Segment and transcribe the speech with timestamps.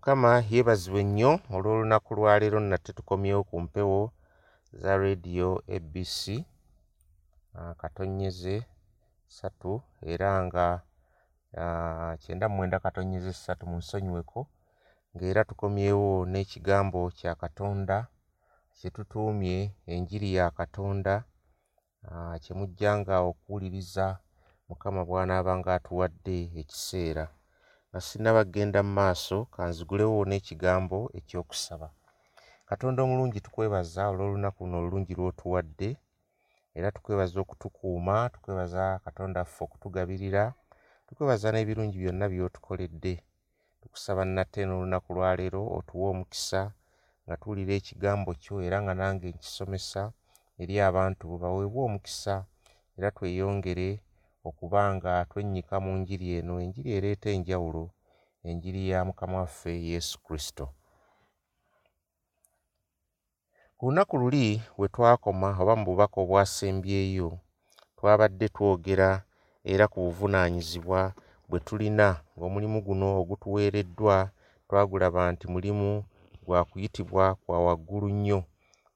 [0.00, 4.00] mukama yeebazibwe nnyo olw'olunaku lwaleero nate tukomyewo ku mpewo
[4.80, 6.20] za rediyo abc
[7.58, 8.56] ah, katonyeze
[9.32, 9.72] ssatu
[10.12, 10.66] era nga
[11.60, 14.40] ah, kyenda mu mwenda katonyeze ssatu munsonyiweko
[15.14, 17.96] ng'era tukomyewo n'ekigambo kya katonda
[18.76, 19.56] kye tutuumye
[19.92, 21.14] enjiri ya katonda
[22.08, 24.06] ah, kye mujjanga okuwuliriza
[24.68, 27.26] mukama bw'anaaba ng'atuwadde ekiseera
[27.90, 31.88] nga sinnaba kgenda mu maaso kanzigulewo n'ekigambo ekyokusaba.
[32.68, 35.90] Katonda omulungi tukwebaza olw'olunaku luno olulungi lw'otuwadde
[36.78, 40.44] era tukwebaza okutukuuma tukwebaza katonda ffe okutugabirira
[41.06, 43.14] tukwebaza n'ebirungi byonna by'otukoledde.
[43.80, 46.60] Tukusaba nate n'olunaku lwaleero otuwe omukisa
[47.24, 50.02] nga tuwulira ekigambo kyo era nga nange nkisomesa
[50.62, 52.34] eri abantu baweebwe omukisa
[52.98, 53.88] era tweyongere
[54.48, 56.54] okuba nga twennyika mu njiri eno.
[56.64, 57.84] Enjiri ereeta enjawulo
[58.48, 60.64] enjiri ya mukama waffe yesu kristo.
[63.76, 64.46] Ku lunaku luli
[64.78, 67.28] we twakoma oba mu bubaka obwasembyeyo
[67.96, 69.10] twabadde twogera
[69.72, 71.00] era ku buvunaanyizibwa
[71.48, 74.16] bwe tulina ng'omulimu guno ogutuweereddwa
[74.68, 76.04] twagulaba nti mulimu
[76.46, 78.40] gwa kuyitibwa kwa waggulu nnyo.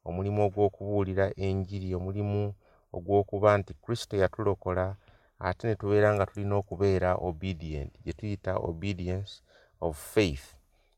[0.04, 2.42] Omulimu ogw'okubuulira enjiri omulimu
[2.96, 4.96] ogw'okuba nti kristo yatulokola
[5.38, 9.42] ate ne tubeera nga tulina okubeera obedient gye tuyita obedience
[9.80, 10.46] of faith.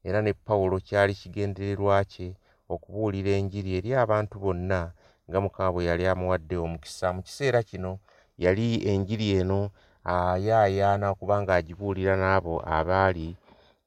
[0.05, 2.29] Era ne pawulo kyali kigendererwa kye
[2.69, 4.81] okubuulira enjiri eri abantu bonna
[5.29, 7.07] nga mukama bwe yali amuwadde omukisa.
[7.15, 7.99] Mu kiseera kino
[8.39, 9.61] yali enjiri eno
[10.05, 13.29] ayaayaana okuba ng'agibuulira n'abo abaali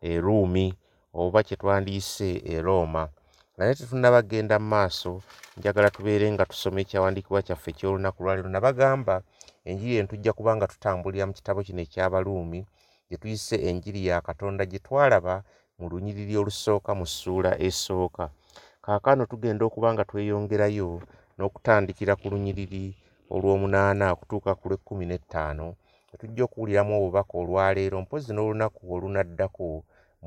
[0.01, 0.65] e ruumi
[1.13, 3.03] oba kye twandiise e rooma
[3.59, 5.11] naye tetunnaba kgenda mu maaso
[5.57, 9.15] njagala tubeere nga tusoma ekyawandiikibwa kyaffe eky'olunaku lwaleero nabagamba
[9.69, 12.59] enjiri eno tujja kuba nga tutambulira mu kitabo kino eky'abaluumi
[13.09, 15.35] gye tuyise enjiri ya katonda gye twalaba
[15.79, 18.25] mu lunyiriri olusooka mu ssuula esooka.
[18.85, 20.89] Kaakano tugenda okuba nga tweyongerayo
[21.35, 22.85] n'okutandikira ku lunyiriri
[23.33, 25.67] olw'omunaana okutuuka ku lw'ekkumi n'ettaano
[26.13, 29.67] etujja okuwuliramu obubaka olwaleero mpozi n'olunaku olunaddako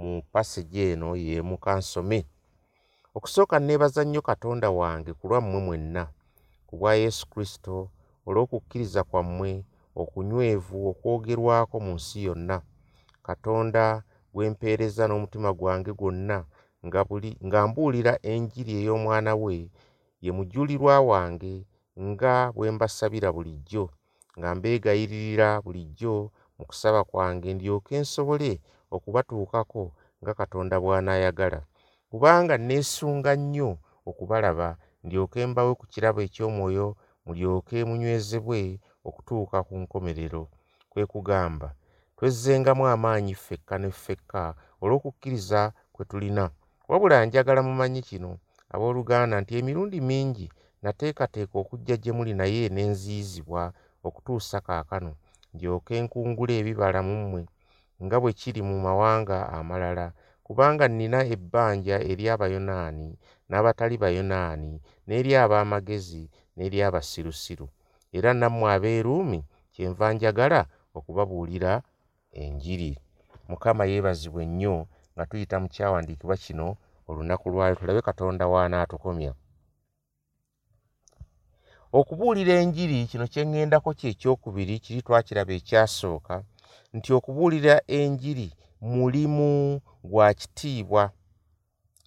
[0.00, 2.20] mu pasegi eno y'emu kansome
[3.16, 6.04] okusooka neebaza nnyo katonda wange ku lwammwe mwenna
[6.66, 7.74] ku bwa yesu kristo
[8.28, 9.50] olw'okukkiriza kwammwe
[10.02, 12.56] okunywevu okwogerwako mu nsi yonna.
[13.26, 13.84] Katonda
[14.32, 16.38] gwe mpeereza n'omutima gwange gwonna
[17.46, 19.54] nga mbuulira enjiri ey'omwana we
[20.24, 21.54] ye mujulirwa wange
[22.08, 23.84] nga bwe mbasabira bulijjo
[24.38, 26.14] nga mbeegayiririra bulijjo
[26.56, 28.52] mu kusaba kwange ndyoke nsobole
[28.94, 29.82] okubatuukako
[30.22, 31.60] nga katonda bw'anaayagala
[32.12, 33.70] kubanga neesunga nnyo
[34.10, 34.68] okubalaba
[35.04, 36.86] ndyoke mbawe ku kirabo eky'omwoyo
[37.24, 38.60] mulyoke munywezebwe
[39.08, 40.42] okutuuka ku nkomerero.
[40.90, 41.68] Kwe kugamba
[42.16, 44.42] twezzengamu amaanyi ffekka ne ffekka
[44.82, 45.60] olw'okukkiriza
[45.94, 46.44] kwe tulina.
[46.90, 48.30] Wabula njagala mumanye kino
[48.74, 50.46] abooluganda nti emirundi mingi
[50.82, 53.62] nateekateeka okujja gye muli naye ne nziyizibwa
[54.06, 55.12] okutuusa kaakano
[55.54, 57.42] ndyoke nkungule ebibala mu mmwe
[58.04, 60.06] nga bwe kiri mu mawanga amalala
[60.46, 63.08] kubanga nnina ebbanja eri abayonaani
[63.48, 64.72] n'abatali bayonaani
[65.06, 66.24] n'eri ab'amagezi
[66.56, 67.66] n'eri abasirusiru.
[68.16, 69.40] Era nammwe abeeruumi
[69.72, 70.60] kyenva njagala
[70.98, 71.72] okubabuulira
[72.42, 72.92] enjiri.
[73.48, 74.76] Mukama yeebazibwe nnyo
[75.14, 76.68] nga tuyita mu kyawandiikibwa kino
[77.08, 79.32] olunaku lwayo tulabe katonda w'anaatukomya
[81.98, 86.34] okubuulira enjiri kino kye ŋŋendako kyekyokubiri kiri twakiraba ekyasooka
[86.96, 88.48] nti okubuulira enjiri
[88.82, 91.10] mulimu gwa kitiibwa.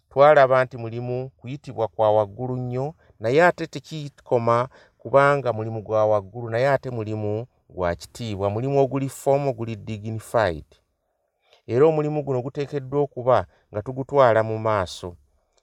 [0.10, 6.70] Twalaba nti mulimu kuyitibwa kwa waggulu nnyo naye ate tekikoma kubanga mulimu gwa waggulu naye
[6.70, 8.50] ate mulimu gwa kitiibwa.
[8.50, 10.66] Mulimu oguli foomu oguli dignified.
[11.68, 15.16] Era omulimu guno guteekeddwa okuba nga tugutwala mu maaso.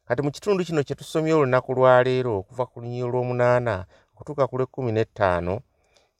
[0.04, 4.92] Kati mu kitundu kino kye tusomye olunaku lwaleero okuva ku lunyiri olw'omunaana okutuuka ku lw'ekkumi
[4.92, 5.60] n'ettaano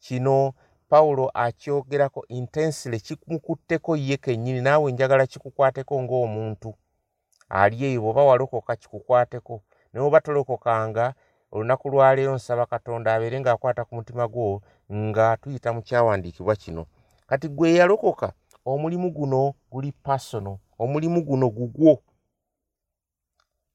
[0.04, 0.52] kino
[0.92, 6.70] pawulo akyogerako intensile kimukutteko ye kennyini naawe njagala kikukwateko ng'omuntu.
[7.48, 9.54] Ali eyo bw'oba walokoka kikukwateko
[9.92, 11.14] naye oba tolokokanga
[11.52, 14.60] olunaku lwaleero nsaba katonda abeere ng'akwata ku mutima gwo
[14.92, 16.84] nga tuyita mu kyawandiikibwa kino.
[17.28, 18.28] Kati gwe eyalokoka
[18.64, 21.92] omulimu guno guli pasono omulimu guno gugwo.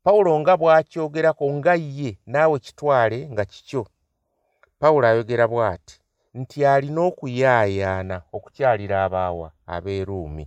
[0.04, 3.84] Pawulo nga bw'akyogerako nga ye naawe kitwale nga kikyo.
[4.80, 5.98] Pawulo ayogera bw'ati
[6.40, 10.46] nti alina okuyaayaana okukyalira abaawa ab'eruumi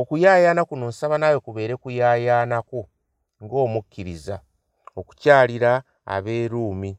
[0.00, 2.80] okuyaayaana kuno nsaba naawe kubeere kuyaayaanako
[3.42, 4.36] ng'omukkiriza
[4.98, 5.72] okukyalira
[6.14, 6.90] ab'eruumi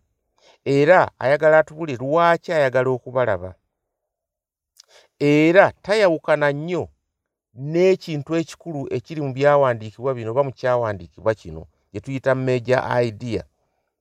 [0.78, 3.52] era ayagala atubule lwaki ayagala okubalaba?
[5.20, 6.84] Era tayawukana nnyo
[7.72, 13.44] n'ekintu ekikulu ekiri mu byawandiikibwa bino oba mu kyawandiikibwa kino gye tuyita major idea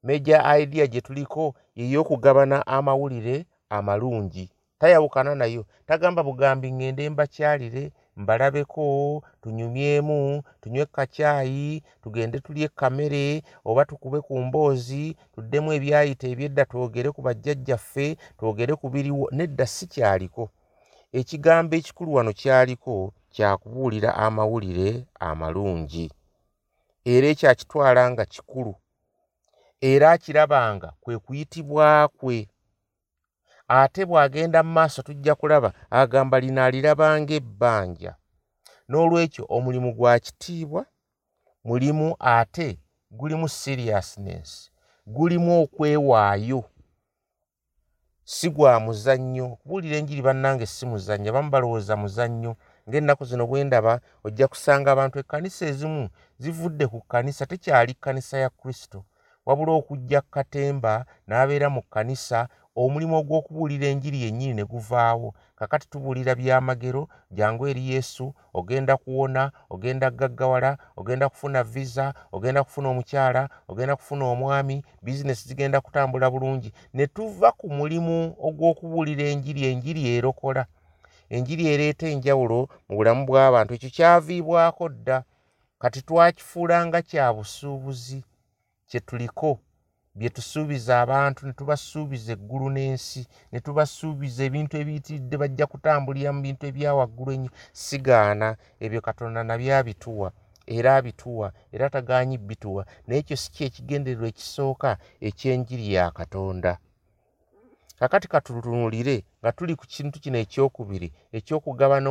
[0.03, 4.51] major idea gye tuliko yey'okugabana amawulire amalungi.
[4.79, 5.65] Tayawukana nayo.
[5.87, 15.17] Tagamba bugambi ŋŋende mbakyalire mbalabeko tunyumyemu tunywe kacyayi tugende tulye kamere oba tukube ku mboozi
[15.35, 18.07] tuddemu ebyayita ebyedda twogere ku bajjajjaffe
[18.39, 20.51] twogere ku biriwo nedda si kyaliko.
[21.13, 26.07] Ekigambo ekikulu wano kyaliko kyakubuulira amawulire amalungi.
[27.05, 28.75] Era ekyakitwala nga kikulu
[29.81, 32.49] era akirabanga kwe kuyitibwa kwe.
[33.69, 38.13] Ate bw'agenda mu maaso tujja kulaba agamba lino alirabanga ebbanja
[38.89, 40.83] n'olwekyo omulimu gwa kitiibwa
[41.65, 42.69] mulimu ate
[43.11, 44.71] gulimu seriousness
[45.07, 46.65] gulimu okwewaayo.
[48.25, 49.47] Si gwa muzannyo.
[49.53, 52.57] Okubuulira enjiri bannange si muzannyo abamu balowooza muzannyo.
[52.89, 56.09] Ng'ennaku zino bwe ndaba ojja kusanga abantu ekkanisa ezimu
[56.39, 59.05] zivudde ku kkanisa tekyali kkanisa ya kristo
[59.49, 60.95] wabula okujja katemba
[61.29, 65.29] n'abeera mu kkanisa omulimu ogw'okubuulira enjiri yennyini ne guvaawo.
[65.59, 72.89] Kakati tubuulira byamagero jangu eri yesu ogenda kuwona ogenda gaggawala ogenda kufuna visa ogenda kufuna
[72.89, 76.73] omukyala ogenda kufuna omwami bizinesi zigenda kutambula bulungi.
[76.95, 80.67] Ne tuva ku mulimu ogw'okubuulira enjiri enjiri erokola.
[81.35, 83.75] Enjiri ereeta enjawulo mu bulamu bw'abantu.
[83.75, 85.19] Ekyo kyaviibwako dda.
[85.79, 88.23] Kati twakifuula nga kya busuubuzi
[88.89, 89.61] kye tuliko
[90.19, 96.63] bye tusuubiza abantu ne tubasuubiza eggulu n'ensi ne tubasuubiza ebintu ebiyitiridde bajja kutambulira mu bintu
[96.71, 97.51] ebyawaggulu ennyo
[97.85, 98.49] sigaana
[98.85, 100.29] ebyo katonda nabyo abituwa
[100.77, 104.91] era abituwa era tagaanyi bituwa naye ekyo si kyekigendererwa ekisooka
[105.29, 106.73] ekyenjiri ya katonda.
[107.99, 112.07] Kakati katutunulire nga tuli ku kintu kino ekyokubiri ekyokugabana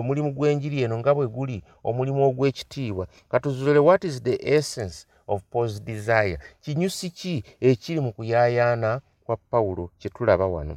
[0.00, 1.58] omulimu gw'enjiri eno nga bwe guli
[1.88, 3.04] omulimu ogw'ekitiibwa.
[3.30, 6.38] Katuzulire what is the essence of pos desire.
[6.60, 10.76] Kinyusi ki ekiri mu kuyaayaana kwa pawulo kye tulaba wano?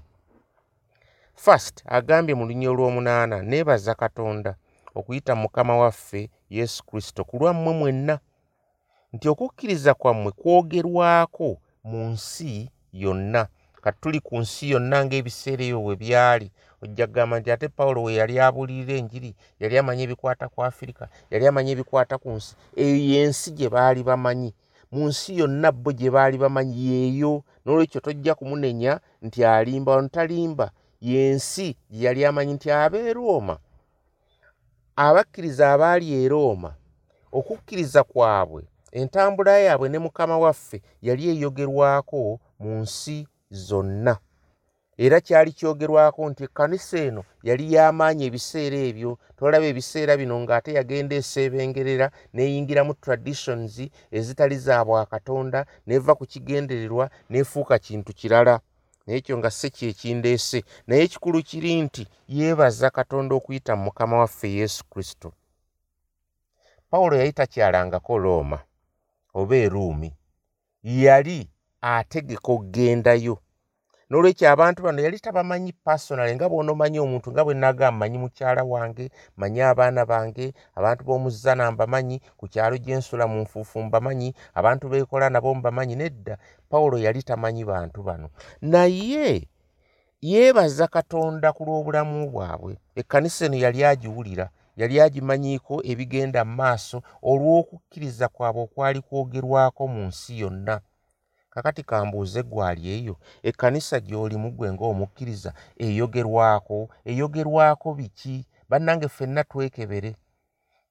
[1.36, 4.56] First agambye mu lunya olw'omunaana neebaza katonda
[4.96, 8.20] okuyita mukama waffe yesu kristo ku lwammwe mwenna
[9.14, 11.50] nti okukkiriza kwammwe kwogerwako
[11.84, 13.48] mu nsi yonna
[13.84, 16.48] kati tuli ku nsi yonna ng'ebiseera ebyo bwe byali
[16.82, 21.48] ojja kugamba nti ate pawulo we yali abuulirira enjiri yali amanyi ebikwata ku afirika yali
[21.48, 22.56] amanyi ebikwata ku nsi.
[22.76, 24.54] Eyo yensi gye baali bamanyi.
[24.92, 27.44] Mu nsi yonna bo gye baali bamanyi yeeyo.
[27.66, 30.72] N'olwekyo tojja kumunenya nti alimba wano talimba.
[31.02, 33.58] Yensi gye yali amanyi nti aba e rooma
[34.96, 36.72] abakkiriza abaali e rooma
[37.32, 44.18] okukkiriza kwabwe entambula yaabwe ne mukama waffe yali eyogerwako mu nsi zonna
[44.98, 49.12] era kyali kyogerwako nti ekkanisa eno yali y'amaanyi ebiseera ebyo.
[49.38, 53.76] Tolaba ebiseera bino ng'ate yagenda eseebengerera n'eyingiramu traditions
[54.18, 58.56] ezitali za bwakatonda n'eva ku kigendererwa n'efuuka kintu kirala.
[59.06, 64.48] Naye ekyo nga si kyekindeese naye ekikulu kiri nti yeebaza katonda okuyita mu mukama waffe
[64.60, 65.34] yesu kristo.
[66.90, 68.60] Pawulo yali takyalangako looma
[69.34, 70.10] oba eruumi
[70.84, 71.50] yali
[71.82, 73.38] ategeka okgendayo
[74.10, 79.06] n'olwekyo abantu bano yali tabamanyi pasonale nga bwonomanyi omuntu nga bwe nagamba manyi mukyala wange
[79.40, 85.50] manyi abaana bange abantu b'omuzana mbamanyi ku kyalo gyensula mu nfuufu mbamanyi abantu beekola nabo
[85.58, 86.38] mbamanyi nedda.
[86.70, 88.28] Pawulo yali tamanyi bantu bano.
[88.62, 89.48] Naye
[90.22, 92.78] yeebaza katonda ku lw'obulamu bwabwe.
[92.96, 100.40] Ekkanisa eno yali agiwulira yali agimanyiiko ebigenda mu maaso olw'okukkiriza kwabwe okwali kwogerwako mu nsi
[100.42, 100.76] yonna
[101.56, 103.16] kakati kambuuze gwali eyo
[103.50, 105.52] ekkanisa gy'olimu gwe ng'omukkiriza
[105.86, 106.78] eyogerwako.
[107.06, 108.46] Eyogerwako biki?
[108.70, 110.16] Bannange ffenna twekebere.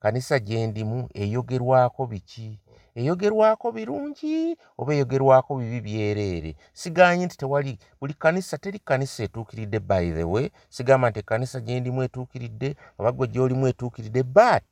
[0.03, 2.49] Kanisa gye ndimu eyogerwako biki?
[2.95, 6.57] Eyogerwako birungi oba eyogerwako bibi byereere?
[6.73, 11.81] Sigaanyi nti tewali buli kanisa teri kanisa etuukiridde by the way sigamba nti ekkanisa gye
[11.81, 14.69] ndimu etuukiridde oba gwe gy'olimu etuukiridde but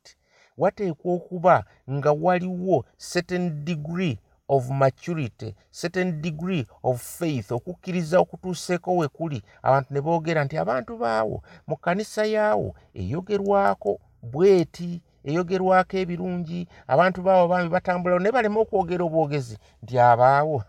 [0.57, 4.17] wateekwa okuba nga waliwo certain degree
[4.49, 9.43] of maturity certain degree of faith okukkiriza okutuuseeko we kuli.
[9.63, 16.67] Abantu ne boogera nti abantu baawo mu kkanisa yaawo eyogerwako bweti eyogerwako ebirungi.
[16.87, 20.63] Abantu baawo bambi batambulawo naye baleme okwogera obwogezi nti abaawo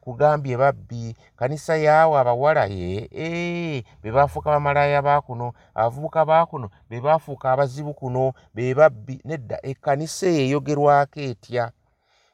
[0.00, 7.94] kugambye babbi kanisa yaawo abawala ee be baafuuka bamalaaya baakuno abavubuka baakuno be baafuuka abazibu
[7.94, 11.72] kuno be babbi nedda ekkanisa eyo eyogerwako etya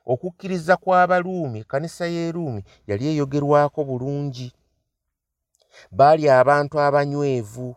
[0.07, 4.49] okukkiriza kw'abaluumi ekkanisa y'eruumi yali eyogerwako bulungi.
[5.93, 7.69] Baali abantu abanywevu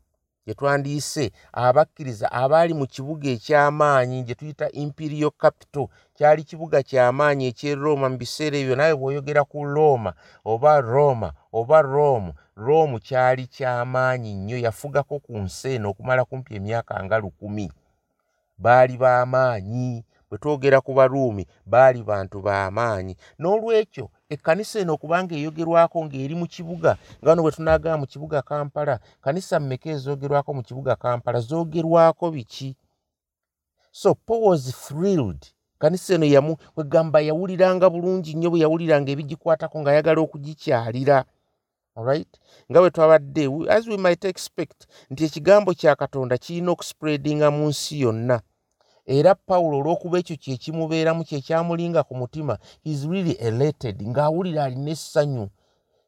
[0.45, 5.87] gye twandiise abakkiriza abaali mu kibuga eky'amaanyi gye tuyita imperial capital.
[6.17, 10.11] Kyali kibuga ky'amaanyi eky'e roma mu biseera ebyo naye bw'oyogera ku roma
[10.45, 12.29] oba roma oba rome
[12.65, 17.71] rome kyali ky'amaanyi nnyo yafugako ku nsi eno okumala kumpi emyaka nga lukumi.
[18.63, 20.03] Baali b'amaanyi
[20.33, 26.97] bwe twogera ku baruumi baali bantu b'amaanyi n'olwekyo ekkanisa eno okubanga eyogerwako ng'eri mu kibuga
[27.21, 32.69] nga wano bwe tunaagaba mu kibuga kampala kanisa mmeka ezoogerwako mu kibuga kampala zoogerwako biki?
[33.91, 35.41] So paul was thrilled.
[35.77, 41.17] Kanisa eno yamu kwegamba yawuliranga bulungi nnyo bwe yawuliranga ebigikwatako ng'ayagala okugikyalira.
[41.95, 42.33] Alright
[42.69, 48.01] nga bwe twabadde as we might expect nti ekigambo kya katonda kirina okuspreadinga mu nsi
[48.01, 48.41] yonna
[49.05, 55.49] era pawulo olw'okuba ekyo kyekimubeeramu kyekyamulinga ku mutima is really elated ng'awulira alina essanyu.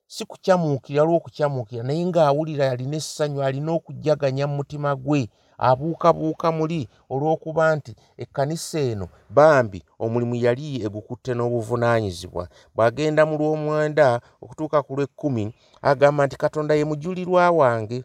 [0.08, 5.28] Si kukyamuukira lw'okukyamuukira naye ng'awulira alina essanyu alina okujjaganya mu mutima gwe.
[5.58, 12.48] Abuukabuuka muli olw'okuba nti ekkanisa eno bambi omulimu yali egukutte n'obuvunaanyizibwa.
[12.76, 15.44] Bw'agenda mu lw'omwenda okutuuka ku lw'ekkumi
[15.82, 18.04] agamba nti katonda ye mujulirwa wange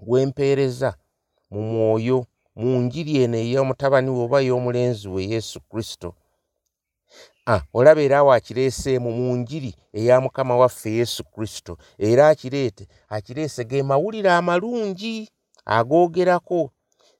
[0.00, 0.90] gw'empeereza
[1.50, 2.18] mu mwoyo
[2.54, 6.14] mu njiri eno ey'omutabani we oba ey'omulenzi we yesu kristo.
[7.74, 14.30] Olaba era waakireeseemu mu njiri eya mukama waffe yesu kristo era akireete akireese ge mawulire
[14.30, 15.28] amalungi
[15.64, 16.70] agoogerako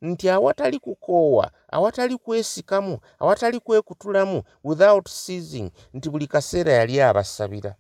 [0.03, 7.75] nti awatali kukoowa awatali kwesikamu awatali kwekutulamu without seasing nti buli kaseera yali abasabira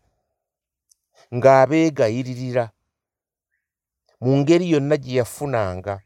[1.35, 2.71] ng'abeegayiririra
[4.21, 6.00] mu ngeri yonna gye yafunanga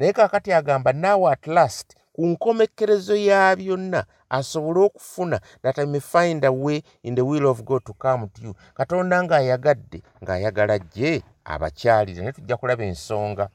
[0.00, 6.00] naye kaakati agamba naawe at last ku nkomekerezo ya byonna asobole okufuna that i may
[6.00, 8.54] find a way in the will of god to come to you.
[8.74, 13.48] Katonda ng'ayagadde ng'ayagala gye abakyalire naye tujja kulaba ensonga.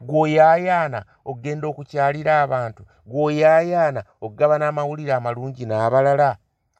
[0.00, 6.36] Gw'oyaayaana okgenda okukyalira abantu gw'oyaayaana okugaba n'amawulire amalungi n'abalala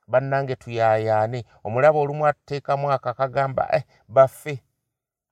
[0.08, 1.44] bannange tuyaayaane.
[1.64, 4.62] Omulaba olumu atuteekamu akakagamba eh, baffe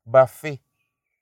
[0.06, 0.60] baffe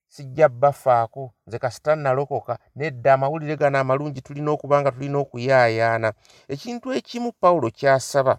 [0.09, 6.13] sijja bafaako nze kasita nalokoka nedda amawulire gano amalungi tulina okuba nga tulina okuyaayaana.
[6.49, 8.39] Ekintu ekimu pawulo kyasaba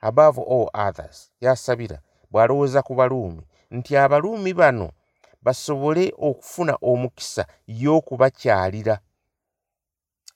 [0.00, 1.98] above all others yasabira
[2.30, 4.90] bw'alowooza ku baluumi nti abaluumi bano
[5.44, 8.96] basobole okufuna omukisa y'okubakyalira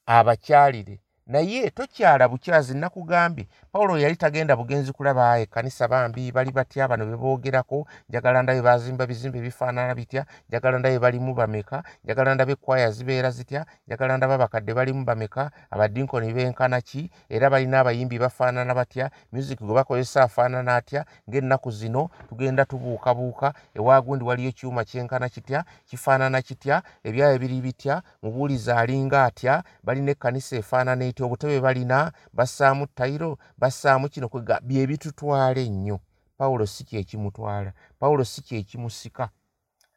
[0.06, 7.06] abakyalire naye tokyala bukyazi nakugambye pawulo yali tagenda bugenzi kulaba ekkanisa bambi bali batya bano
[7.06, 13.30] beboogerako njagala ndabe bazimba bizimbe bifaanana bitya njagala ndabe balimu bameka njagala ndabe ekwaya zibeera
[13.30, 19.60] zitya njagala ndaba abakadde balimu bameka abadinkoni benkana ki era balina abayimbi bafaanana batya music
[19.60, 26.82] gwe bakozesa afaanana atya ng'ennaku zino tugenda tubuukabuuka ewaagundi waliyo kyuma kyenkana kitya kifaanana kitya
[27.04, 34.08] ebyayo biri bitya mubuuliza alinga atya balina ekkanisa efaanana nti obutebe balina bassaamu tayiro bassaamu
[34.08, 35.98] kino kwega bye bitutwala ennyo.
[36.38, 39.30] Pawulo si kyekimutwala pawulo si kyekimusika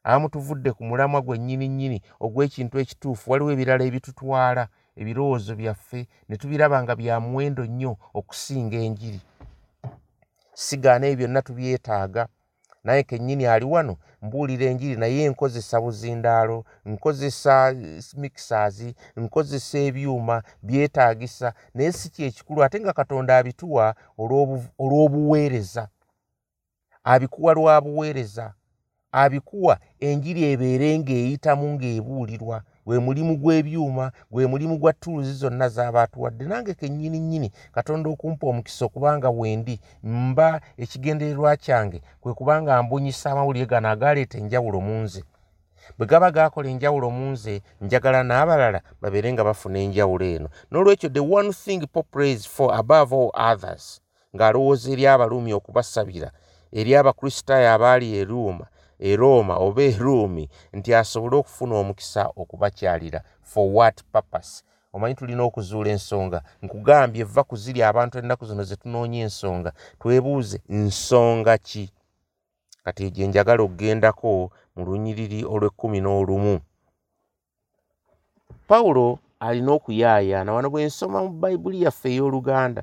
[0.03, 4.63] abamu tuvudde ku mulamwa gwe nnyini nnyini ogw'ekintu ekituufu waliwo ebirala ebitutwala
[4.97, 9.21] ebirowoozo byaffe ne tubiraba nga bya muwendo nnyo okusinga enjiri.
[10.53, 12.23] Sigaana ebyo byonna tubyetaaga
[12.83, 17.75] naye kennyini ali wano mbuulira enjiri naye nkozesa buzindaalo nkozesa
[18.17, 18.83] mixers
[19.17, 25.87] nkozesa ebyuma byetaagisa naye si kyekikulu ate nga katonda abituwa olw'obuweereza.
[27.03, 28.53] Abikuwa lwa buweereza.
[29.11, 36.73] Abikuwa enjiri ebeere ng'eyitamu ng'ebuulirwa gwe mulimu gw'ebyuma gwe mulimu gwa tuuluzi zonna z'abaatuwadde nange
[36.73, 43.89] kennyini nnyini katonda okumpa omukisa okubanga wendi mba ekigendererwa kyange kwe kubanga mbunyisa amawulire gano
[43.89, 45.23] agaaleeta enjawulo mu nze.
[45.97, 50.47] Bwe gaba gaakola enjawulo mu nze njagala n'abalala babeere nga bafuna enjawulo eno.
[50.71, 54.01] N'olwekyo the one thing popraise for above all others
[54.35, 56.29] ng'alowooza eri abaluumi okubasabira
[56.79, 58.65] eri abakristaayo abaali e ruuma
[59.01, 64.63] e roma oba e ruumi nti asobole okufuna omukisa okubakyalira for what purpose?
[64.93, 66.43] Omanyi tulina okuzuula ensonga?
[66.61, 71.85] Nkugambye eva ku ziri abantu ennaku zino ze tunoonya ensonga twebuuze nsonga ki?
[72.83, 76.55] Kati gye njagala okugendako mu lunyiriri olw'ekkumi n'olumu.
[78.67, 82.81] Pawulo alina okuyaayaana wano bwe nsoma mu bayibuli yaffe ey'oluganda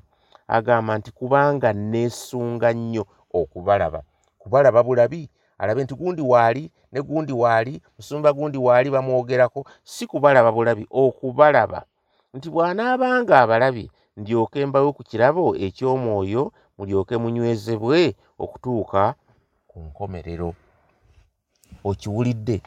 [0.57, 3.05] agamba nti kubanga neesunga nnyo
[3.39, 4.01] okubalaba.
[4.41, 10.53] Kubalaba bulabi alabe nti gundi waali ne gundi waali musumba gundi waali bamwogerako si kubalaba
[10.53, 11.85] bulabi okubalaba.
[12.35, 13.87] Nti bw'anaabanga abalabye
[14.17, 19.15] ndyoke mbawe ku kirabo eky'omwoyo mulyoke munywezebwe okutuuka
[19.69, 20.51] ku nkomerero.
[21.85, 22.63] Okiwulidde?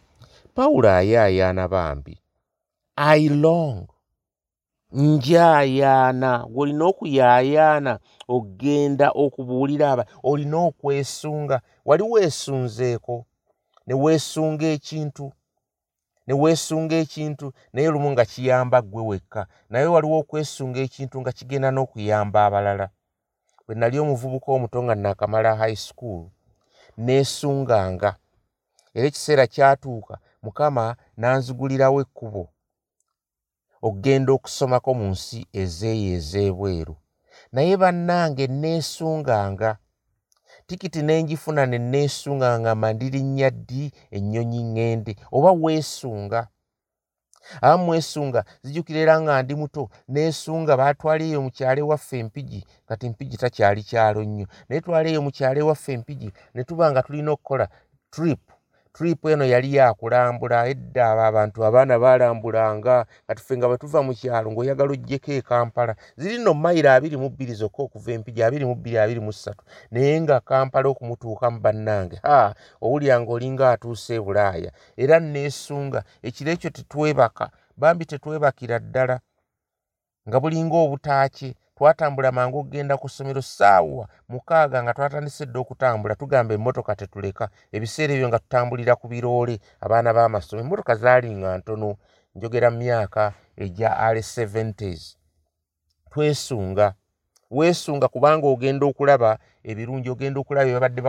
[0.56, 2.16] Pawulo ayaayaana bambi.
[2.98, 3.88] I long
[4.92, 13.26] njaayaana olina okuyaayaana ogenda okubuulira aba olina okwesunga wali weesunzeeko
[13.88, 15.32] ne weesunga ekintu
[16.28, 21.70] ne weesunga ekintu naye lumu nga kiyamba ggwe wekka naye waliwo okwesunga ekintu nga kigenda
[21.72, 22.88] n'okuyamba abalala.
[23.66, 26.22] Bwe nali omuvubuka omuto nga naakamala high school
[26.98, 28.16] neesunganga
[28.96, 32.44] era ekiseera kyatuuka mukama n'anzigulirawo ekkubo
[33.88, 36.96] okgenda okusomako mu nsi ezeeyo ez'ebweru.
[37.54, 39.72] Naye bannange neesunganga
[40.68, 43.84] tikiti nenjifuna ne neesunganga mandirinnya ddi
[44.16, 46.42] ennyonyi ŋŋende oba weesunga?
[47.62, 49.84] Abamu mwesunga zijjukira era nga ndi muto
[50.14, 54.48] neesunga baatwala eyo mukyalo ewaffe empigi kati mpigi takyali kyalo nnyo.
[54.68, 57.66] Naye twala eyo mukyalo ewaffe empigi ne tuba nga tulina okukola
[58.14, 58.42] trip
[58.94, 64.92] tripu eno yali yakulambula edda abo abantu abaana balambulanga katife nga bwetuva mu kyalo ngaoyagala
[64.92, 69.22] ojjeko ekampala ziri nno mayiro abiri mu bbiri zokka okuva empigi abiri mu bbiri abiri
[69.26, 69.64] mu ssatu.
[69.92, 74.72] Naye nga kampala okumutuukamu bannange ha owulira ngaolinga atuuse e bulaaya.
[75.02, 77.46] Era neesunga ekiro ekyo tetwebaka
[77.78, 79.16] bambi tetwebakira ddala
[80.28, 81.50] nga bulinga obutaakye
[81.82, 87.50] twatambula mangu okgenda ku ssomero saawa mukaaga nga twatandise dde okutambula tugamba emmotoka tetuleka.
[87.74, 91.98] Ebiseera ebyo nga tutambulira ku biroole abaana b'amasomo emmotoka zaali nga ntono
[92.36, 95.18] njogera mu myaka egya ali 70s
[96.12, 96.94] twesunga
[97.52, 101.02] weesunga kubanga ogenda okulaba ebirungi ogenda okulaba byebabadde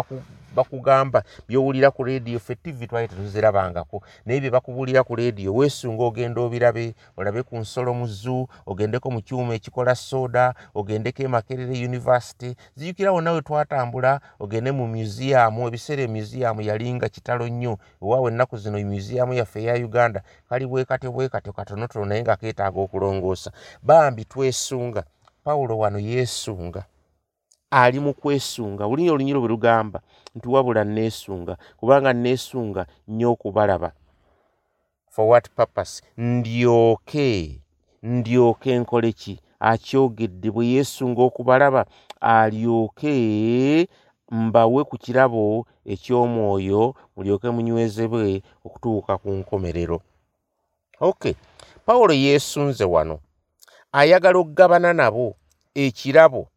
[0.54, 4.02] bakugamba byowulira ku leediyo fe tivi twali tetuzirabangako.
[4.26, 9.22] Naye bye bakubuulira ku leediyo weesunga ogenda obirabe olabe ku nsolo mu zoo ogendeko mu
[9.22, 16.60] kyuma ekikola sooda ogendeko emakerere univesity zijukira wonna we twatambula ogende mu museyamu ebiseera emuseyamu
[16.60, 17.78] yalinga kitalo nnyo.
[18.02, 23.52] Ewaawe ennaku zino museyamu yaffe eya uganda kali bwekatyo bwekatyo katonotono naye nga keetaaga okulongoosa.
[23.82, 25.04] Bambi twesunga
[25.44, 26.84] pawulo wano yeesunga.
[27.70, 28.86] Ali mu kwesunga.
[28.86, 30.00] Olunyi olunyiro bwe lugamba
[30.34, 33.92] nti wabula neesunga kubanga neesunga nnyo okubalaba.
[35.10, 36.02] For what purpose?
[36.16, 37.60] Ndyoke
[38.02, 39.40] ndyoke nkole ki?
[39.60, 41.86] Akyogedde bwe yeesunga okubalaba
[42.20, 43.88] alyoke
[44.30, 50.00] mbawe ku kirabo eky'omwoyo mulyoke munywezebwe okutuuka ku nkomerero.
[51.00, 51.36] Ok
[51.86, 53.18] pawulo yeesunze wano
[53.92, 55.36] ayagala okugabana nabo
[55.74, 56.48] ekirabo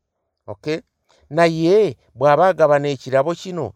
[0.48, 0.82] ok?
[1.30, 3.74] Naye bw'aba agabana ekirabo kino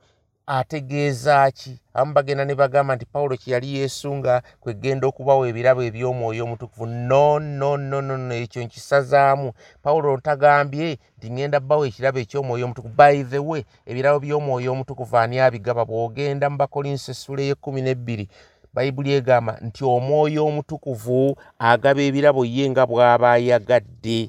[0.48, 1.80] ategeeza ki?
[1.94, 6.86] Abamu bagenda ne bagamba nti pawulo kye yali yeesunga kwegenda okubawa ebirabo eby'omwoyo omutukuvu.
[6.86, 9.54] No no no no no ekyo nkisazaamu.
[9.84, 12.96] Pawulo ntagambye nti ŋŋenda bbawo ekirabo eky'omwoyo omutukuvu.
[12.96, 15.86] By the way ebirabo by'omwoyo omutukuvu ani abigaba?
[15.86, 18.26] Bw'ogenda mu bakolinsi essula ey'ekkumi n'ebbiri
[18.74, 24.20] bayibuli egamba nti omwoyo omutukuvu agaba ebirabo ye nga bw'aba ayagadde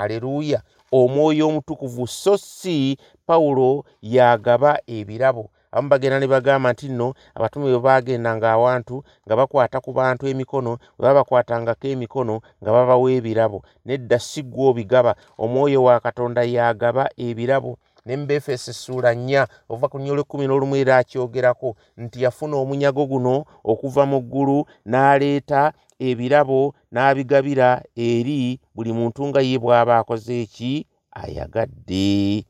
[0.00, 0.60] aleluuya
[0.92, 5.50] omwoyo omutukuvu so si pawulo yagaba ebirabo.
[5.72, 10.72] Abamu bagenda ne bagamba nti nno abatume bwe bagendanga awantu nga bakwata ku bantu emikono
[10.96, 13.58] bwe baba bakwatangako emikono nga babawa ebirabo.
[13.84, 15.12] Nedda si ggwe obigaba.
[15.38, 20.96] Omwoyo wa katonda yagaba ebirabo ne mubefeso essuula nnya ova ku nnyolo ekkumi n'olumu era
[21.02, 23.34] akyogerako nti yafuna omunyago guno
[23.70, 30.86] okuva mu ggulu n'aleeta ebirabo n'abigabira eri buli muntu nga ye bw'aba akoze eki
[31.22, 32.44] ayagadde.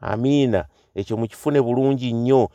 [0.00, 0.64] Amiina
[0.94, 2.48] ekyo mukifune bulungi nnyo.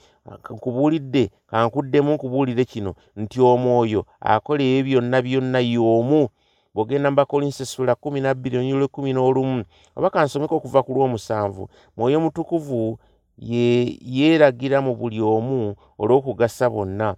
[0.49, 6.29] Nkubuulidde kankuddemu nkubuulire kino nti omwoyo akola ebyo byonna byonna y'omu
[6.73, 9.63] bw'ogenda mu bakolinsi essula kumi nabbiri onyulo ekkumi n'olumu
[9.97, 11.63] oba kansomeko okuva ku lw'omusanvu
[11.97, 12.99] mwoyo mutukuvu
[13.39, 17.15] yeeragira mu buli omu olw'okugasa bonna.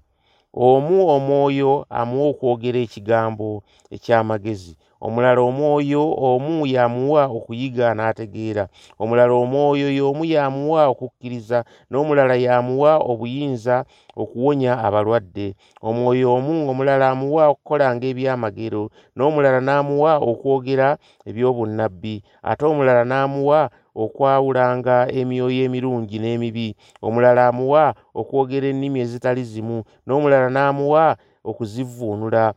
[0.54, 3.64] Omu omwoyo amuwa okwogera ekigambo
[3.96, 8.64] eky'amagezi omulala omwoyo omu yamuwa okuyiga n'ategeera.
[9.02, 11.60] Omulala omwoyo y'omu yamuwa okukkiriza
[11.90, 13.86] n'omulala yamuwa obuyinza
[14.22, 15.56] okuwonya abalwadde.
[15.82, 18.84] Omwoyo omu omulala amuwa okukolanga ebyamagero
[19.16, 20.98] n'omulala n'amuwa okwogera
[21.30, 22.16] ebyobunnabbi.
[22.50, 23.60] Ate omulala n'amuwa
[24.04, 26.68] okwawulanga emyoyo emirungi n'emibi.
[27.06, 27.84] Omulala amuwa
[28.20, 31.18] okwogera ennimi ezitali zimu n'omulala n'amuwa
[31.50, 32.54] okuzivuunula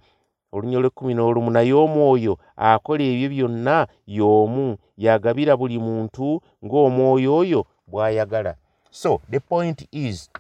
[0.55, 4.67] olunya olw'ekkumi n'olumu naye omwoyo akola ebyo byonna y'omu
[5.05, 6.27] yagabira buli muntu
[6.65, 8.55] ng'omwoyo oyo bw'ayagala.
[8.91, 10.31] So the point is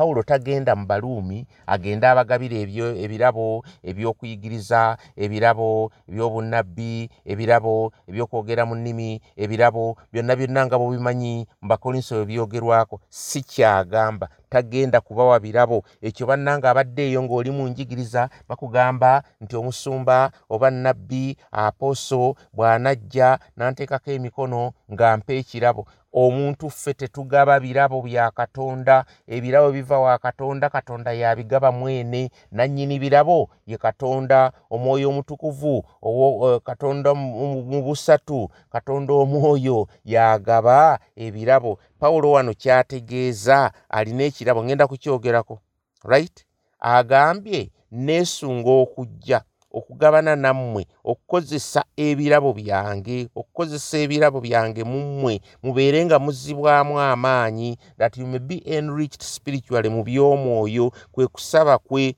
[0.00, 2.56] pawulo tagenda mu baluumi agenda abagabira
[3.04, 6.92] ebirabo ebyokuyigiriza ebirabo ebyobunnabbi
[7.28, 14.32] ebirabo ebyokwogera mu nnimi ebirabo byonna byonna nga bwebimanyi mu bakolinso bwe byogerwako si kyagamba.
[14.50, 15.84] Tagenda kubawa birabo.
[16.02, 24.10] Ekyo bannanga abadde eyo ng'oli mu njigiriza bakugamba nti omusumba oba nnabbi aposo bw'anajja n'anteekako
[24.10, 31.12] emikono nga mpa ekirabo omuntu ffe tetugaba birabo bya katonda ebirabo biva wa katonda katonda
[31.12, 40.98] yabigaba mwene nannyini birabo ye katonda omwoyo omutukuvu eh, katonda mu busatu katonda omwoyo yagaba
[41.16, 41.78] ebirabo.
[41.98, 45.58] Pawulo wano kyategeeza alina ekirabo ngenda kukyogerako
[46.04, 46.46] right?
[46.80, 49.42] Agambye neesunga okujja
[49.72, 58.16] okugabana nammwe okukozesa ebirabo byange okukozesa ebirabo byange mu mmwe mubeere nga muzzibwamu amaanyi that
[58.16, 62.16] you may be enriched spiritually mu by'omwoyo kwe kusaba kwe.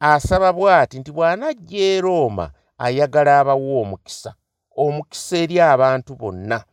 [0.00, 2.46] Asaba bw'ati nti bw'anajja e rooma
[2.78, 4.32] ayagala abawa omukisa
[4.76, 6.64] omukisa eri abantu bonna.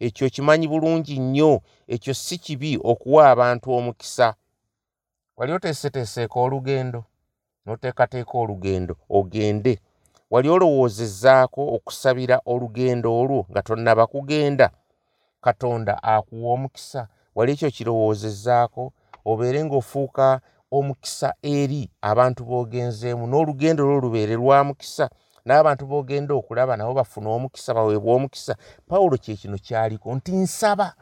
[0.00, 4.34] Ekyo kimanyi bulungi nnyo ekyo si kibi okuwa abantu omukisa.
[5.36, 7.04] Wali oteeseteeseeko olugendo
[7.66, 9.78] n'oteekateeka olugendo ogende.
[10.30, 14.70] Wali olowoozezaako okusabira olugendo olwo nga tonnaba kugenda.
[15.40, 17.08] Katonda akuwa omukisa.
[17.34, 18.92] Wali ekyo kirowoozezaako
[19.24, 25.10] obeere ng'ofuuka omukisa eri abantu b'ogenzeemu n'olugendo lwo lubeere lwa mukisa.
[25.46, 28.56] N'abantu b'ogenda okulaba nabo bafuna omukisa baweebwa omukisa.
[28.88, 30.94] Pawulo kyekino kyaliko nti nsaba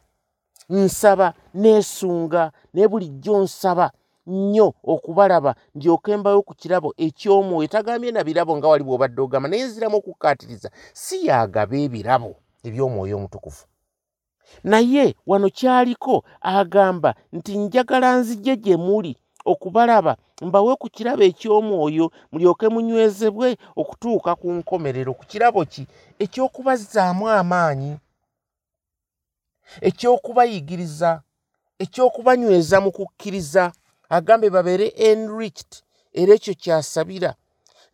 [0.70, 3.90] nsaba neesunga naye bulijjo nsaba
[4.28, 7.68] nnyo okubalaba ndyoke mbayo ku kirabo ekyomwoyo.
[7.68, 12.32] Tagambye na birabo nga wali bw'obadde ogamba naye nziramu okukkaatiriza si yagaba ebirabo
[12.66, 13.64] ebyomwoyo omutukuvu.
[14.64, 19.12] Naye wano kyaliko agamba nti njagala nzije gye muli
[19.44, 23.48] okubalaba mbawe ku kirabo ekyomwoyo mulyoke munywezebwe
[23.80, 25.12] okutuuka ku nkomerero.
[25.18, 25.82] Ku kirabo ki?
[26.24, 27.92] Ekyokubazzaamu amaanyi
[29.88, 31.10] ekyokubayigiriza
[31.78, 33.72] ekyokubanyweza mu kukkiriza
[34.08, 37.34] agambe babeere enriched era ekyo kyasabira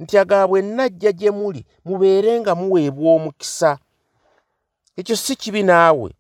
[0.01, 3.79] nti agaba bwe najja gye muli mubeere nga muweebwa omukisa.
[4.97, 6.11] Ekyo si kibi naawe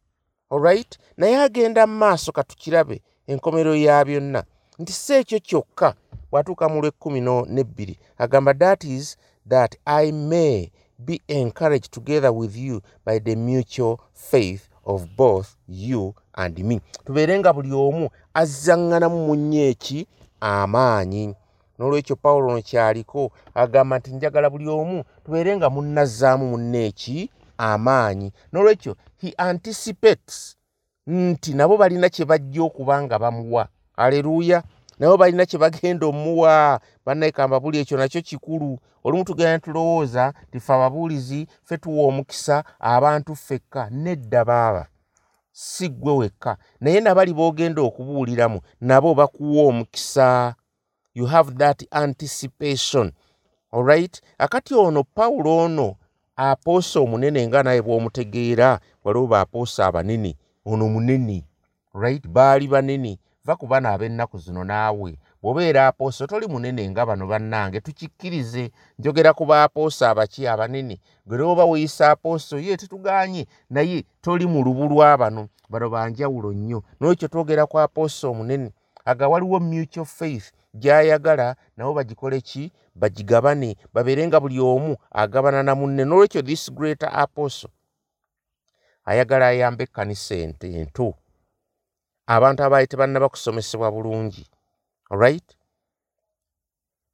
[0.51, 4.45] olright naye agenda mu maaso katukirabe enkomero ya byonna.
[4.79, 5.95] Nti si ekyo kyokka
[6.31, 7.21] bwatuuka mu lw'ekkumi
[7.55, 9.17] n'ebbiri agamba that is
[9.49, 16.15] that i may be encouraged together with you by the mutual faith of both you
[16.35, 16.81] and me.
[17.05, 20.07] Tubeere nga buli omu azzaŋŋanamu munnyeeki
[20.41, 21.35] amaanyi.
[21.79, 28.33] N'olwekyo pawulo no kyaliko agamba nti njagala buli omu tubeere nga munnazzaamu munneeki amaanyi.
[28.53, 30.57] N'olwekyo he anticipates
[31.07, 33.69] nti nabo balina kye bajja okuba nga bamuwa.
[33.97, 34.63] Aleluuya
[34.99, 38.79] nabo balina kye bagenda omuwa bannayekamba buli ekyo nakyo kikulu.
[39.05, 44.87] Olumu tugenda tulowooza tife ababuulizi fe tuwa omukisa abantu ffekka nedda baaba.
[45.53, 46.57] Si ggwe wekka.
[46.81, 50.55] Naye nabali boogenda okubuuliramu nabo bakuwa omukisa.
[51.15, 53.13] You have that anticipation.
[53.73, 55.97] Alright akati ono pawulo ono
[56.37, 61.45] apoosa omunene nga naye bw'omutegeera waliwo baapoosa abanene ono munene
[61.95, 62.27] right?
[62.29, 65.19] Baali banene va ku bana ab'ennaku zino naawe.
[65.43, 68.71] Bw'obeera apoosa toli munene nga bano bannange tukikkirize.
[68.99, 71.01] Njogera ku baapoosa abaki abanene.
[71.27, 75.91] Gwe looba weyisa apooso ye tetuganye naye toli mu lubu lwabano bano.
[75.91, 76.83] Banjawulo nnyo.
[77.01, 78.73] Nolwekyo twogera ku apooso omunene.
[79.05, 82.73] Aga waliwo mutual faith gyayagala nabo bagikole ki?
[82.95, 83.77] Bagigabane.
[83.93, 86.05] Babeere nga buli omu agabana na munne.
[86.05, 87.71] Nolwekyo this greater apostle
[89.05, 91.15] ayagala ayambe ekkanisa ento
[92.27, 94.47] abantu abaali tebannaba kusomesebwa bulungi
[95.11, 95.57] alright?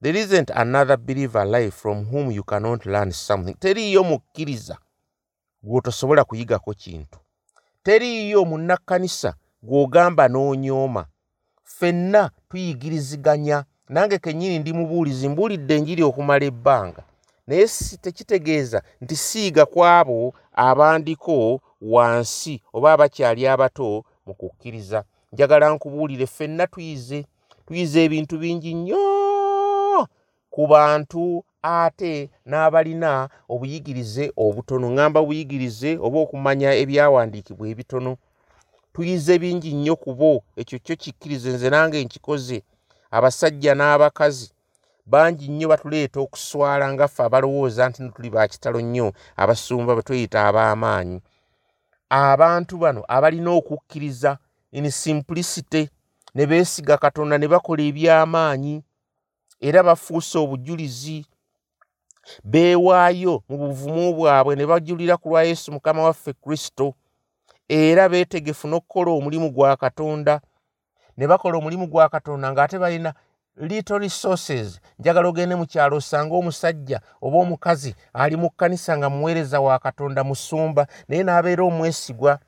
[0.02, 3.54] There isn't another believer life from whom you cannot learn something.
[3.54, 4.78] Teriiyo mukkiriza
[5.62, 7.18] gwotosobola kuyigako kintu.
[7.82, 11.06] Teriiyo munnakkanisa gw'ogamba n'onyooma.
[11.64, 17.02] Ffenna tuyigiriziganya nange kennyini ndi mubuulizi mbuulidde enjiri okumala ebbanga.
[17.46, 17.68] Naye
[18.00, 25.04] tekitegeeza nti siiga ku abo abandiko wansi oba abakyali abato mu kukkiriza.
[25.32, 27.26] Njagala nkubuulire ffenna tuyize
[27.66, 28.98] tuyize ebintu bingi nnyo
[30.50, 34.86] ku bantu ate n'abalina obuyigirize obutono.
[34.90, 38.12] Ŋŋamba buyigirize oba okumanya ebyawandiikibwa ebitono.
[38.92, 42.58] Tuyize bingi nnyo ku bo ekyo kyo kikkirize nze nange nkikoze.
[43.10, 44.50] Abasajja n'abakazi
[45.06, 49.12] bangi nnyo batuleeta okuswala nga ffe abalowooza nti notuli bakitalo nnyo.
[49.36, 51.18] Abasumba bwe tweyita ab'amaanyi
[52.10, 54.38] abantu bano abalina okukkiriza
[54.72, 55.88] in simplicity
[56.34, 58.82] ne beesiga katonda ne bakola eby'amaanyi
[59.60, 61.26] era bafuuse obujulizi
[62.44, 66.94] beewaayo mu buvumu bwabwe ne bajulira ku lwa yesu mukama waffe kristo
[67.68, 70.40] era beetegefu n'okukola omulimu gwa katonda
[71.16, 73.14] ne bakola omulimu gwa katonda ng'ate balina
[73.60, 74.80] little resources.
[74.98, 80.24] Njagala ogende mu kyalo osanga omusajja oba omukazi ali mu kkanisa nga muweereza wa katonda
[80.24, 82.38] musumba naye n'abeera omwesigwa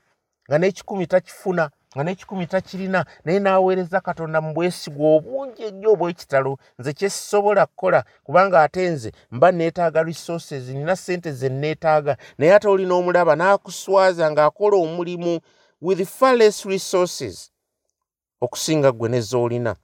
[0.48, 6.58] nga n'ekikumi takifuna nga n'ekikumi takirina naye n'aweereza katonda mu bwesigwa obungi ennyo obw'ekitalo.
[6.78, 12.68] Nze kyesisobola kukola kubanga ate nze mba neetaaga resources nina ssente ze neetaaga naye ate
[12.68, 15.40] olina omulaba n'akuswaza ng'akola omulimu
[15.82, 17.50] with far less resources
[18.40, 19.76] okusinga ggwe nezoolina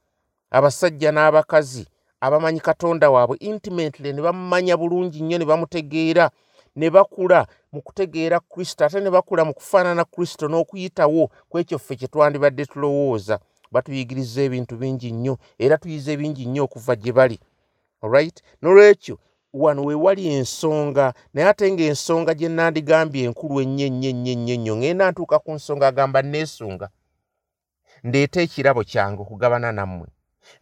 [0.50, 1.86] abasajja n'abakazi
[2.20, 6.30] abamanyi katonda waabwe intimately ne bamumanya bulungi nnyo ne bamutegeera
[6.76, 11.96] ne bakula mu kutegeera kristo ate ne bakula mu kufaanana kristo n'okuyitawo ku ekyo ffe
[11.96, 13.38] kye twandibadde tulowooza.
[13.72, 17.38] Batuyigiriza ebintu bingi nnyo era tuyiza ebingi nnyo okuva gye bali.
[18.02, 19.18] Olright nolwekyo
[19.52, 24.74] wano we wali ensonga naye ate ng'ensonga gye nandigambye enkulu ennyo ennyo ennyo ennyo nnyo
[24.76, 26.88] ngenda ntuuka ku nsonga agamba neesunga
[28.04, 30.08] ndeeta ekirabo kyange okugabana nammwe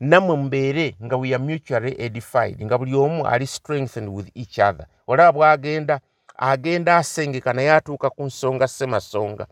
[0.01, 4.87] nammwe mubeere nga we are mutually edified nga buli omu ali strengthened with each other.
[5.07, 6.01] Olaba bwagenda
[6.37, 9.46] agenda asengeka naye atuuka ku nsonga semasonga.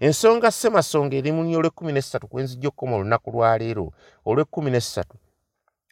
[0.00, 3.92] Ensonga semasonga eri muni olwekumi nesatu kwenzijja okukoma olunaku lwaleero
[4.24, 5.16] olwekumi nesatu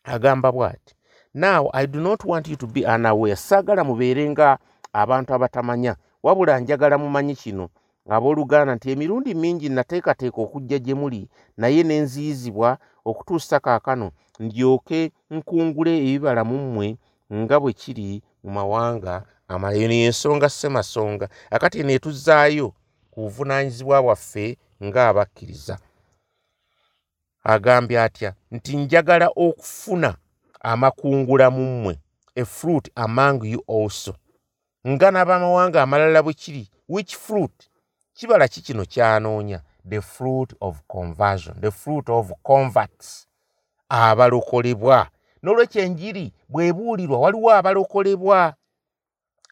[0.05, 0.95] agamba bw'ati
[1.35, 3.37] now i do not want you to be unaware.
[3.37, 4.59] Saagala mubeere nga
[4.93, 7.69] abantu abatamanya wabula njagala mumanyi kino
[8.15, 16.43] abooluganda nti emirundi mingi nateekateeka okujja gye muli naye nenziyizibwa okutuusa kaakano ndyoke nkungule ebibala
[16.45, 16.87] mu mmwe
[17.35, 19.15] nga bwe kiri mu mawanga
[19.49, 22.69] amalayo niyensonga semasonga akati netuzaayo
[23.11, 25.79] ku buvunaanyizibwa bwaffe ng'abakkiriza.
[27.45, 28.35] Agambye atya?
[28.51, 30.11] Nti njagala okufuna
[30.61, 31.95] amakungula mu mmwe
[32.37, 34.15] a fruit among you also.
[34.89, 37.57] Nga n'abamawanga amalala bwe kiri which fruit
[38.17, 39.61] kibala ki kino kyanoonya?
[39.89, 43.27] The fruit of conversion the fruit of converts.
[43.89, 45.09] Abalokolebwa
[45.43, 48.55] n'olwekyo enjiri bwebuulirwa waliwo abalokolebwa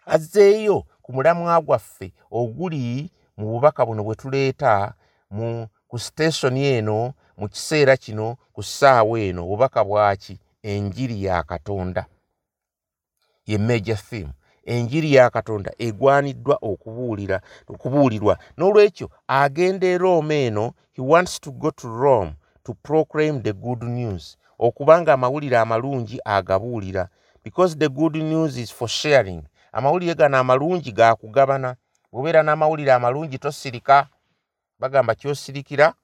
[0.06, 4.94] azzeeyo ku mulamwa gwaffe oguli mu bubaka buno bwe tuleeta
[5.30, 9.42] mu ku sitesoni eno mu kiseera kino ku ssaawa eno.
[9.44, 12.06] Obubaka bwaki enjiri ya katonda.
[13.46, 14.32] Ye major theme
[14.66, 18.38] enjiri ya katonda egwaniddwa okubuulira okubuulirwa.
[18.56, 22.32] N'olwekyo agenda e rome eno he wants to go to rome
[22.64, 24.36] to proclaim the good news.
[24.58, 27.08] Okubanga amawulire amalungi agabuulira.
[27.44, 29.42] Because the good news is for sharing.
[29.72, 31.76] Amawulire gano amalungi gakugabana
[32.12, 34.06] bwobeera n'amawulire amalungi tosirika
[34.78, 35.94] bagamba kyosirikira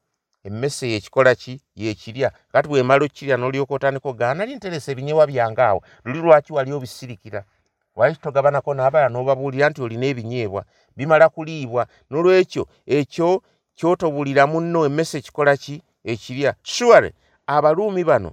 [0.45, 1.61] emmese yekikola ki?
[1.77, 5.83] Yekirya kati bwemala okkirya nolyoka otandika ogaa nali nteresa ebinyewa byange awo.
[6.05, 7.45] Luli lwaki wali obisirikira
[8.01, 10.65] lwaki togabanako n'abala n'obabuulira nti olina ebinyeebwa
[10.97, 11.83] bimala kuliibwa.
[12.09, 13.43] N'olwekyo ekyo
[13.77, 15.83] kyotobuulira munno emmese ekikola ki?
[16.05, 16.55] Ekirya.
[16.63, 17.13] Sure
[17.47, 18.31] abaluumi bano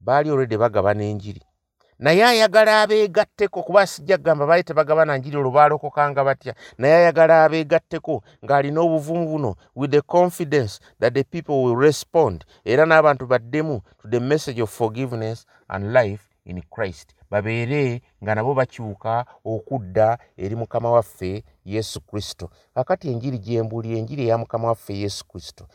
[0.00, 1.42] baali olwedde bagabana enjiri.
[1.98, 6.54] Naye ayagala abeegatteko kuba sijja kugamba baali tebagabana njiri olwo baalokokanga batya?
[6.78, 12.44] Naye ayagala abeegatteko ng'alina obuvumu buno with the confidence that the people will respond.
[12.64, 17.14] Era n'abantu baddemu to the message of forgiveness and life in christ.
[17.30, 22.50] Babeere nga nabo bakyuka okudda eri mukama waffe yesu kristo.
[22.74, 25.66] Kakati enjiri gyembuulira enjiri eya mukama waffe yesu kristo.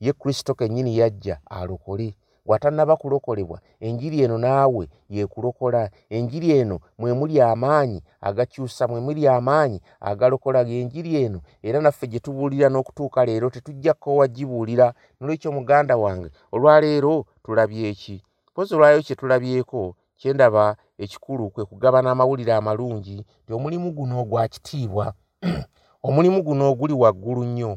[0.00, 2.14] Ye kristo kennyini yajja alokole.
[2.46, 3.60] Watannaba kulokolebwa.
[3.80, 11.80] Enjiri eno naawe yekulokola enjiri eno mwemuli amaanyi agakyusa mwemuli amaanyi agalokolaga enjiri eno era
[11.80, 18.22] naffe gye tubuulira n'okutuuka leero tetujja kkowa gibuulira nolwekyo muganda wange olwaleero tulabye eki
[18.54, 25.06] pozi olwaleero kye tulabyeko kyendaba ekikulu kwe kugabana amawulire amalungi nti omulimu guno ogwa kitiibwa.
[26.06, 27.72] Omulimu guno oguli waggulu nnyo.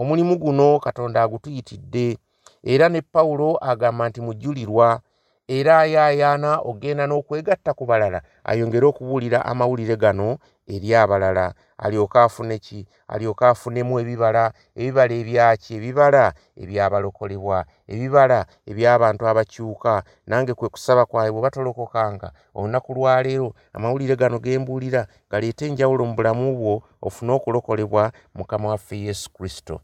[0.00, 2.18] Omulimu guno katonda agutuyitidde.
[2.62, 5.00] Era ne pawulo agamba nti mujulirwa
[5.48, 11.54] era ayaayaana ogenda n'okwegatta ku balala ayongere okubuulira amawulire gano eri abalala.
[11.78, 12.86] Alyoke afune ki?
[13.08, 14.52] Alyoke afunemu ebibala.
[14.76, 17.58] Ebibala ebyaki ebibala ebyabalokolebwa.
[17.92, 20.02] Ebibala eby'abantu abakyuka.
[20.26, 22.32] Nange kwe kusaba kwabe bwe batolokokanga.
[22.54, 29.28] Olunaku lwaleero amawulire gano gembuulira galeete enjawulo mu bulamu bwo ofune okulokolebwa mukama waffe yesu
[29.32, 29.80] kristo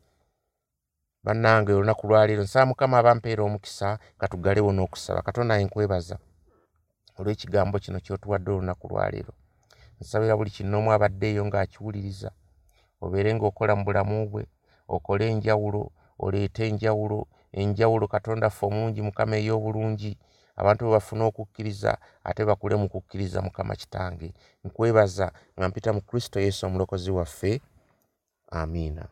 [1.25, 5.23] bannange olunaku lwaleero nsaba mukama abampeera omukisa katugalewo n'okusaba.
[5.23, 6.17] Katonda enkwebaza
[7.19, 9.33] olw'ekigambo kino kyotuwadde olunaku lwaleero.
[10.01, 12.31] Nsabira buli kinoomu abaddeeyo ng'akiwuliriza.
[13.05, 14.45] Obeere ng'okola mu bulamu bwe
[14.89, 15.83] okole enjawulo
[16.25, 17.27] oleete enjawulo.
[17.53, 20.13] Enjawulo katonda ffe omulungi mukama ey'obulungi.
[20.57, 21.93] Abantu bwe bafuna okukkiriza
[22.25, 24.33] ate bakule mu kukkiriza mukama kitange.
[24.65, 27.61] Nkwebaza nga mpita mu kristo yesu omulokozi waffe.
[28.51, 29.05] Amiina